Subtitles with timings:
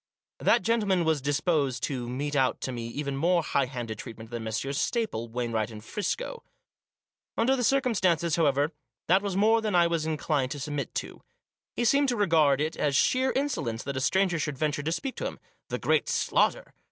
[0.39, 4.43] That gentleman was disposed to mete out to me even more high handed treatment than
[4.43, 6.41] Messrs Staple, Wainright and Friscoe.
[7.37, 8.71] Under the circumstances, however,
[9.05, 11.21] that was more than I was inclined to submit to.
[11.75, 15.15] He seemed to regard it as sheer insolence that a stranger should venture to speak
[15.17, 15.37] to him—
[15.69, 16.73] the great Slaughter!